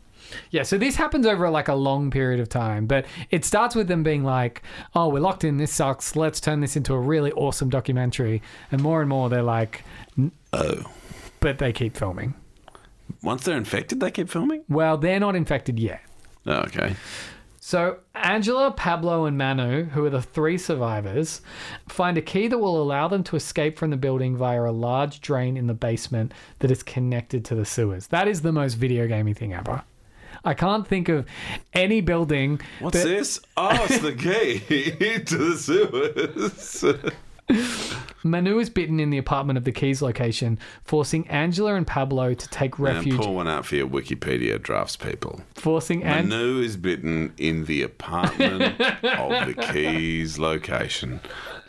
Yeah, 0.51 0.63
so 0.63 0.77
this 0.77 0.95
happens 0.95 1.25
over 1.25 1.49
like 1.49 1.67
a 1.67 1.73
long 1.75 2.11
period 2.11 2.39
of 2.39 2.49
time, 2.49 2.85
but 2.85 3.05
it 3.31 3.45
starts 3.45 3.75
with 3.75 3.87
them 3.87 4.03
being 4.03 4.23
like, 4.23 4.61
oh, 4.95 5.09
we're 5.09 5.19
locked 5.19 5.43
in, 5.43 5.57
this 5.57 5.71
sucks, 5.71 6.15
let's 6.15 6.39
turn 6.39 6.59
this 6.61 6.75
into 6.75 6.93
a 6.93 6.99
really 6.99 7.31
awesome 7.33 7.69
documentary. 7.69 8.41
And 8.71 8.81
more 8.81 9.01
and 9.01 9.09
more 9.09 9.29
they're 9.29 9.43
like, 9.43 9.83
Oh. 10.53 10.91
but 11.39 11.57
they 11.57 11.73
keep 11.73 11.95
filming. 11.97 12.35
Once 13.21 13.43
they're 13.43 13.57
infected, 13.57 13.99
they 13.99 14.11
keep 14.11 14.29
filming. 14.29 14.63
Well, 14.69 14.97
they're 14.97 15.19
not 15.19 15.35
infected 15.35 15.79
yet. 15.79 16.01
Oh, 16.45 16.61
okay. 16.61 16.95
So 17.65 17.99
Angela, 18.13 18.71
Pablo, 18.71 19.23
and 19.25 19.37
Manu, 19.37 19.85
who 19.85 20.03
are 20.03 20.09
the 20.09 20.21
three 20.21 20.57
survivors, 20.57 21.39
find 21.87 22.17
a 22.17 22.21
key 22.21 22.49
that 22.49 22.57
will 22.57 22.81
allow 22.81 23.07
them 23.07 23.23
to 23.23 23.37
escape 23.37 23.79
from 23.79 23.89
the 23.89 23.95
building 23.95 24.35
via 24.35 24.63
a 24.63 24.71
large 24.71 25.21
drain 25.21 25.55
in 25.55 25.67
the 25.67 25.73
basement 25.73 26.33
that 26.59 26.71
is 26.71 26.83
connected 26.83 27.45
to 27.45 27.55
the 27.55 27.63
sewers. 27.63 28.07
That 28.07 28.27
is 28.27 28.41
the 28.41 28.51
most 28.51 28.73
video 28.73 29.07
gamey 29.07 29.33
thing 29.33 29.53
ever. 29.53 29.83
I 30.45 30.53
can't 30.53 30.85
think 30.87 31.07
of 31.09 31.25
any 31.73 32.01
building. 32.01 32.59
What's 32.79 33.01
that- 33.01 33.07
this? 33.07 33.39
Oh, 33.57 33.69
it's 33.89 33.99
the 33.99 34.13
key 34.13 34.59
to 35.23 35.37
the 35.37 35.57
sewers. 35.57 36.85
Manu 38.23 38.57
is 38.59 38.69
bitten 38.69 39.01
in 39.01 39.09
the 39.09 39.17
apartment 39.17 39.57
of 39.57 39.65
the 39.65 39.71
Keys 39.73 40.01
location, 40.01 40.57
forcing 40.85 41.27
Angela 41.27 41.75
and 41.75 41.85
Pablo 41.85 42.33
to 42.33 42.47
take 42.49 42.79
refuge. 42.79 43.17
pour 43.19 43.35
one 43.35 43.49
out 43.49 43.65
for 43.65 43.75
your 43.75 43.87
Wikipedia 43.87 44.61
drafts, 44.61 44.95
people. 44.95 45.41
Forcing 45.55 46.03
An- 46.03 46.29
Manu 46.29 46.61
is 46.61 46.77
bitten 46.77 47.33
in 47.37 47.65
the 47.65 47.81
apartment 47.83 48.63
of 48.79 49.47
the 49.47 49.53
Keys 49.73 50.39
location. 50.39 51.19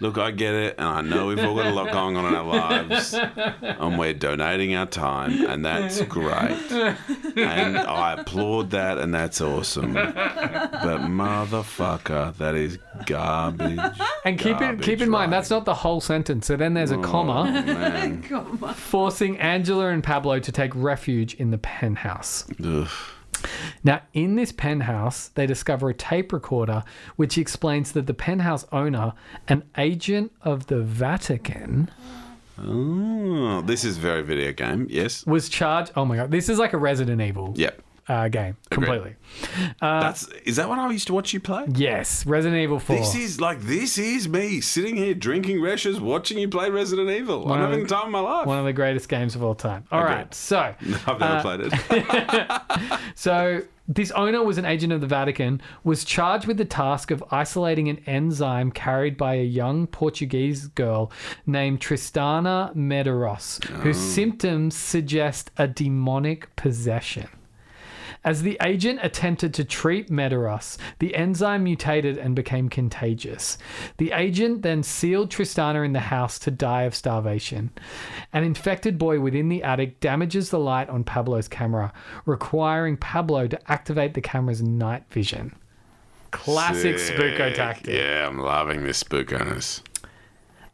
Look, 0.00 0.18
I 0.18 0.32
get 0.32 0.54
it, 0.54 0.74
and 0.76 0.88
I 0.88 1.00
know 1.02 1.26
we've 1.26 1.38
all 1.38 1.54
got 1.54 1.66
a 1.66 1.70
lot 1.70 1.92
going 1.92 2.16
on 2.16 2.26
in 2.26 2.34
our 2.34 2.44
lives, 2.44 3.14
and 3.62 3.98
we're 3.98 4.12
donating 4.12 4.74
our 4.74 4.86
time, 4.86 5.46
and 5.46 5.64
that's 5.64 6.00
great. 6.02 6.72
And 7.36 7.78
I 7.78 8.16
applaud 8.18 8.70
that, 8.70 8.98
and 8.98 9.14
that's 9.14 9.40
awesome. 9.40 9.94
But 9.94 11.00
motherfucker, 11.02 12.36
that 12.36 12.54
is 12.54 12.78
garbage. 13.06 13.78
and 14.24 14.38
keep 14.38 14.60
it 14.60 14.82
keep 14.82 15.00
in 15.00 15.10
mind 15.10 15.32
that's 15.32 15.50
not 15.50 15.64
the 15.64 15.74
whole 15.74 16.00
sentence. 16.00 16.46
So 16.46 16.56
then 16.56 16.74
there's 16.74 16.90
a 16.90 16.98
oh, 16.98 17.02
comma, 17.02 17.44
Man. 17.44 18.22
forcing 18.74 19.38
Angela 19.38 19.88
and 19.88 20.02
Pablo 20.02 20.38
to 20.40 20.52
take 20.52 20.72
refuge 20.74 21.34
in 21.34 21.50
the 21.50 21.58
penthouse. 21.58 22.46
Ugh. 22.62 22.88
Now, 23.84 24.00
in 24.14 24.34
this 24.36 24.50
penthouse, 24.50 25.28
they 25.28 25.46
discover 25.46 25.90
a 25.90 25.94
tape 25.94 26.32
recorder 26.32 26.82
which 27.16 27.36
explains 27.38 27.92
that 27.92 28.06
the 28.06 28.14
penthouse 28.14 28.66
owner, 28.72 29.12
an 29.46 29.62
agent 29.76 30.32
of 30.42 30.66
the 30.68 30.80
Vatican, 30.80 31.90
Oh, 32.58 33.62
this 33.62 33.84
is 33.84 33.96
very 33.98 34.22
video 34.22 34.52
game. 34.52 34.86
Yes. 34.88 35.26
was 35.26 35.48
charged. 35.48 35.90
Oh 35.96 36.04
my 36.04 36.16
god, 36.16 36.30
this 36.30 36.48
is 36.48 36.58
like 36.58 36.72
a 36.72 36.78
Resident 36.78 37.20
Evil 37.20 37.52
Yep. 37.56 37.82
uh, 38.08 38.28
game 38.28 38.56
completely. 38.70 39.16
That's 39.80 40.28
is 40.44 40.54
that 40.56 40.68
what 40.68 40.78
I 40.78 40.88
used 40.92 41.08
to 41.08 41.14
watch 41.14 41.32
you 41.32 41.40
play? 41.40 41.64
Yes, 41.74 42.24
Resident 42.24 42.62
Evil 42.62 42.78
4. 42.78 42.96
This 42.96 43.16
is 43.16 43.40
like 43.40 43.60
this 43.62 43.98
is 43.98 44.28
me 44.28 44.60
sitting 44.60 44.94
here 44.96 45.14
drinking 45.14 45.56
Reschs, 45.58 45.98
watching 45.98 46.38
you 46.38 46.48
play 46.48 46.70
Resident 46.70 47.10
Evil. 47.10 47.44
I'm 47.52 47.60
of 47.60 47.70
having 47.70 47.82
the- 47.86 47.88
time 47.94 48.06
of 48.06 48.12
my 48.12 48.20
life. 48.20 48.46
one 48.46 48.58
of 48.60 48.64
the 48.64 48.72
greatest 48.72 49.08
games 49.08 49.34
of 49.34 49.42
all 49.42 49.56
time. 49.56 49.84
All 49.90 50.04
Okay. 50.04 50.14
right, 50.14 50.32
so 50.34 50.58
I've 51.06 51.18
never 51.18 51.24
uh, 51.24 51.42
played 51.42 51.60
it. 51.60 53.00
So 53.16 53.62
this 53.86 54.10
owner 54.12 54.42
was 54.42 54.58
an 54.58 54.64
agent 54.64 54.92
of 54.92 55.00
the 55.00 55.06
Vatican, 55.06 55.60
was 55.82 56.04
charged 56.04 56.46
with 56.46 56.56
the 56.56 56.64
task 56.64 57.10
of 57.10 57.22
isolating 57.30 57.88
an 57.88 57.98
enzyme 58.06 58.70
carried 58.70 59.16
by 59.16 59.34
a 59.34 59.44
young 59.44 59.86
Portuguese 59.86 60.68
girl 60.68 61.12
named 61.46 61.80
Tristana 61.80 62.74
Medeiros, 62.74 63.62
whose 63.64 63.98
oh. 63.98 64.00
symptoms 64.00 64.74
suggest 64.74 65.50
a 65.58 65.68
demonic 65.68 66.54
possession. 66.56 67.28
As 68.24 68.40
the 68.40 68.56
agent 68.62 69.00
attempted 69.02 69.52
to 69.54 69.64
treat 69.64 70.08
Medeiros, 70.08 70.78
the 70.98 71.14
enzyme 71.14 71.64
mutated 71.64 72.16
and 72.16 72.34
became 72.34 72.70
contagious. 72.70 73.58
The 73.98 74.12
agent 74.12 74.62
then 74.62 74.82
sealed 74.82 75.30
Tristana 75.30 75.84
in 75.84 75.92
the 75.92 76.00
house 76.00 76.38
to 76.40 76.50
die 76.50 76.84
of 76.84 76.94
starvation. 76.94 77.70
An 78.32 78.42
infected 78.42 78.96
boy 78.96 79.20
within 79.20 79.50
the 79.50 79.62
attic 79.62 80.00
damages 80.00 80.48
the 80.48 80.58
light 80.58 80.88
on 80.88 81.04
Pablo's 81.04 81.48
camera, 81.48 81.92
requiring 82.24 82.96
Pablo 82.96 83.46
to 83.46 83.70
activate 83.70 84.14
the 84.14 84.22
camera's 84.22 84.62
night 84.62 85.04
vision. 85.10 85.54
Classic 86.30 86.96
spooko 86.96 87.54
tactic. 87.54 87.94
Yeah, 87.94 88.26
I'm 88.26 88.38
loving 88.38 88.84
this 88.84 89.04
spookiness. 89.04 89.82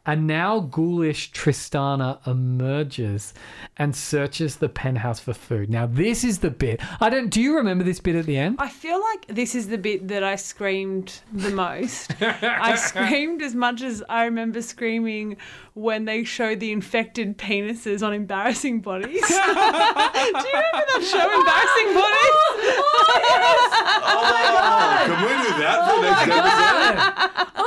A 0.03 0.15
now 0.15 0.59
ghoulish 0.59 1.31
Tristana 1.31 2.25
emerges 2.25 3.35
and 3.77 3.95
searches 3.95 4.55
the 4.55 4.67
penthouse 4.67 5.19
for 5.19 5.33
food. 5.33 5.69
Now, 5.69 5.85
this 5.85 6.23
is 6.23 6.39
the 6.39 6.49
bit. 6.49 6.81
I 6.99 7.11
don't. 7.11 7.29
Do 7.29 7.39
you 7.39 7.55
remember 7.55 7.83
this 7.83 7.99
bit 7.99 8.15
at 8.15 8.25
the 8.25 8.35
end? 8.35 8.55
I 8.57 8.67
feel 8.67 8.99
like 8.99 9.27
this 9.27 9.53
is 9.53 9.67
the 9.67 9.77
bit 9.77 10.07
that 10.07 10.23
I 10.23 10.37
screamed 10.37 11.19
the 11.31 11.51
most. 11.51 12.15
I 12.19 12.75
screamed 12.77 13.43
as 13.43 13.53
much 13.53 13.83
as 13.83 14.01
I 14.09 14.25
remember 14.25 14.63
screaming 14.63 15.37
when 15.75 16.05
they 16.05 16.23
showed 16.23 16.59
the 16.59 16.71
infected 16.71 17.37
penises 17.37 18.01
on 18.05 18.11
embarrassing 18.11 18.81
bodies. 18.81 19.21
Do 19.21 19.35
you 19.35 19.37
remember 19.37 20.83
that 20.89 21.03
show, 21.05 21.21
Embarrassing 21.21 21.93
Bodies? 21.93 22.35
Oh, 22.73 23.21
oh, 24.03 24.23
my 24.31 24.43
god, 24.49 25.05
can 25.05 25.19
we 25.21 25.33
do 25.43 25.51
that 25.61 25.77
for 25.87 25.95
the 25.95 26.09
next 26.09 26.27
oh 26.27 27.45
episode? 27.47 27.60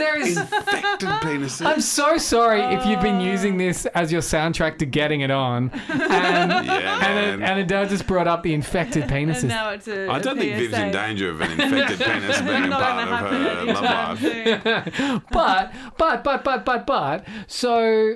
My 0.00 0.06
god, 0.06 0.14
there 0.16 0.26
is. 0.26 0.36
Infected 0.36 1.08
penises. 1.08 1.66
I'm 1.66 1.80
so 1.80 2.16
sorry 2.18 2.60
if 2.74 2.86
you've 2.86 3.00
been 3.00 3.16
ah. 3.20 3.24
using 3.24 3.56
this 3.56 3.86
as 3.86 4.10
your 4.10 4.22
soundtrack 4.22 4.78
to 4.78 4.86
getting 4.86 5.20
it 5.20 5.30
on, 5.30 5.70
and 5.88 6.50
Yeah, 6.66 7.06
and, 7.06 7.40
man. 7.40 7.50
and 7.50 7.60
Adele 7.60 7.86
just 7.86 8.06
brought 8.06 8.26
up 8.28 8.42
the 8.42 8.54
infected 8.54 9.02
And 9.04 9.10
penises. 9.12 9.44
now 9.44 9.70
it's 9.70 9.88
a 9.88 10.08
I 10.08 10.18
don't 10.18 10.38
a 10.38 10.40
think 10.40 10.56
Viv's 10.56 10.74
in 10.74 10.92
danger 10.92 11.30
of 11.30 11.40
an 11.40 11.52
infected 11.60 12.00
penis 12.00 12.40
being 12.42 12.64
a 12.64 12.68
Not 12.68 12.80
part 12.82 13.06
gonna 13.06 13.10
of 13.10 13.18
happen 13.18 13.42
her 13.42 13.64
love 13.74 14.24
anytime 14.24 14.62
life. 14.62 15.02
soon. 15.06 15.22
but 15.32 15.72
but 15.96 16.24
but 16.24 16.44
but 16.44 16.64
but 16.64 16.86
but 16.86 17.26
so 17.46 18.14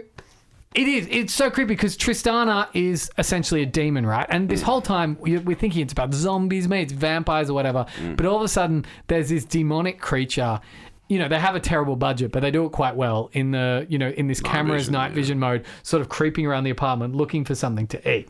it 0.74 0.88
is 0.88 1.06
it's 1.10 1.32
so 1.32 1.50
creepy 1.50 1.68
because 1.68 1.96
Tristana 1.96 2.66
is 2.74 3.08
essentially 3.16 3.62
a 3.62 3.66
demon, 3.66 4.04
right? 4.04 4.26
And 4.28 4.48
this 4.48 4.60
mm. 4.60 4.64
whole 4.64 4.80
time 4.82 5.16
we- 5.20 5.38
we're 5.38 5.54
thinking 5.56 5.82
it's 5.82 5.92
about 5.92 6.12
zombies, 6.12 6.66
maybe 6.66 6.82
it's 6.82 6.92
vampires 6.92 7.48
or 7.48 7.54
whatever. 7.54 7.86
Mm. 8.00 8.16
But 8.16 8.26
all 8.26 8.36
of 8.36 8.42
a 8.42 8.48
sudden 8.48 8.84
there's 9.06 9.28
this 9.28 9.44
demonic 9.44 10.00
creature. 10.00 10.60
You 11.08 11.18
know, 11.18 11.28
they 11.28 11.38
have 11.38 11.54
a 11.54 11.60
terrible 11.60 11.96
budget, 11.96 12.32
but 12.32 12.40
they 12.40 12.50
do 12.50 12.64
it 12.64 12.72
quite 12.72 12.96
well 12.96 13.30
in 13.32 13.50
the, 13.50 13.86
you 13.90 13.98
know, 13.98 14.08
in 14.08 14.26
this 14.26 14.40
camera's 14.40 14.84
vision, 14.84 14.92
night 14.94 15.08
yeah. 15.08 15.14
vision 15.14 15.38
mode, 15.38 15.66
sort 15.82 16.00
of 16.00 16.08
creeping 16.08 16.46
around 16.46 16.64
the 16.64 16.70
apartment 16.70 17.14
looking 17.14 17.44
for 17.44 17.54
something 17.54 17.86
to 17.88 18.10
eat. 18.10 18.28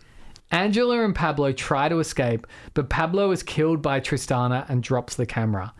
Angela 0.50 1.04
and 1.04 1.14
Pablo 1.14 1.52
try 1.52 1.88
to 1.88 1.98
escape, 2.00 2.46
but 2.74 2.88
Pablo 2.88 3.30
is 3.30 3.42
killed 3.42 3.80
by 3.80 4.00
Tristana 4.00 4.68
and 4.68 4.82
drops 4.82 5.14
the 5.14 5.26
camera. 5.26 5.72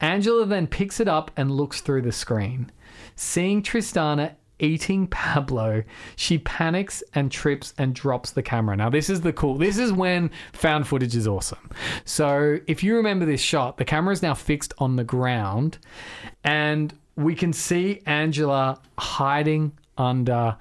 Angela 0.00 0.46
then 0.46 0.66
picks 0.66 1.00
it 1.00 1.08
up 1.08 1.30
and 1.36 1.50
looks 1.50 1.80
through 1.80 2.02
the 2.02 2.12
screen. 2.12 2.70
Seeing 3.16 3.62
Tristana 3.62 4.34
eating 4.60 5.06
Pablo, 5.08 5.82
she 6.16 6.38
panics 6.38 7.02
and 7.14 7.30
trips 7.30 7.74
and 7.78 7.94
drops 7.94 8.30
the 8.32 8.42
camera. 8.42 8.76
Now, 8.76 8.90
this 8.90 9.08
is 9.10 9.20
the 9.20 9.32
cool. 9.32 9.56
This 9.56 9.78
is 9.78 9.92
when 9.92 10.30
found 10.52 10.86
footage 10.86 11.14
is 11.16 11.26
awesome. 11.26 11.70
So, 12.04 12.58
if 12.66 12.82
you 12.82 12.96
remember 12.96 13.24
this 13.26 13.40
shot, 13.40 13.76
the 13.76 13.84
camera 13.84 14.12
is 14.12 14.22
now 14.22 14.34
fixed 14.34 14.74
on 14.78 14.96
the 14.96 15.04
ground 15.04 15.78
and 16.44 16.92
we 17.16 17.34
can 17.34 17.52
see 17.52 18.00
Angela 18.06 18.80
hiding 18.98 19.72
under 19.96 20.56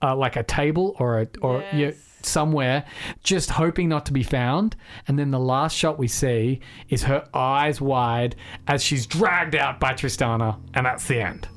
uh, 0.00 0.14
like 0.14 0.36
a 0.36 0.44
table 0.44 0.94
or 1.00 1.22
a 1.22 1.28
or 1.42 1.64
Yes. 1.72 1.96
somewhere, 2.22 2.84
just 3.24 3.50
hoping 3.50 3.88
not 3.88 4.06
to 4.06 4.12
be 4.12 4.22
found. 4.22 4.76
And 5.08 5.18
then 5.18 5.32
the 5.32 5.40
last 5.40 5.76
shot 5.76 5.98
we 5.98 6.06
see 6.06 6.60
is 6.88 7.02
her 7.02 7.26
eyes 7.34 7.80
wide 7.80 8.36
as 8.68 8.82
she's 8.82 9.06
dragged 9.06 9.56
out 9.56 9.80
by 9.80 9.92
Tristana, 9.94 10.60
and 10.74 10.86
that's 10.86 11.06
the 11.08 11.20
end. 11.20 11.48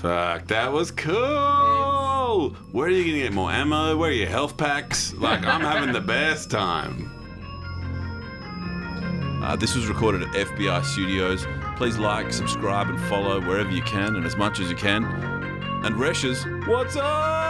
Fuck, 0.00 0.46
that 0.46 0.72
was 0.72 0.90
cool. 0.90 2.50
Where 2.72 2.86
are 2.86 2.90
you 2.90 3.04
gonna 3.04 3.22
get 3.22 3.32
more 3.34 3.50
ammo? 3.50 3.96
Where 3.98 4.08
are 4.08 4.12
your 4.12 4.28
health 4.28 4.56
packs? 4.56 5.12
Like, 5.14 5.44
I'm 5.44 5.60
having 5.60 5.92
the 5.92 6.00
best 6.00 6.50
time. 6.50 7.10
Uh, 9.40 9.56
this 9.56 9.74
was 9.74 9.86
recorded 9.86 10.20
at 10.22 10.28
FBI 10.34 10.84
Studios. 10.84 11.46
Please 11.78 11.96
like, 11.96 12.30
subscribe, 12.30 12.90
and 12.90 13.00
follow 13.08 13.40
wherever 13.40 13.70
you 13.70 13.80
can 13.80 14.14
and 14.16 14.26
as 14.26 14.36
much 14.36 14.60
as 14.60 14.68
you 14.68 14.76
can. 14.76 15.02
And 15.02 15.94
Reschs, 15.94 16.68
what's 16.68 16.94
up? 16.96 17.49